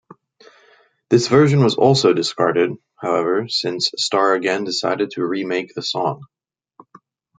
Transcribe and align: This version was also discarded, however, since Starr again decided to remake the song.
This 1.11 1.27
version 1.27 1.63
was 1.63 1.75
also 1.75 2.11
discarded, 2.11 2.71
however, 2.95 3.47
since 3.49 3.91
Starr 3.97 4.33
again 4.33 4.63
decided 4.63 5.11
to 5.11 5.23
remake 5.23 5.75
the 5.75 5.83
song. 5.83 6.23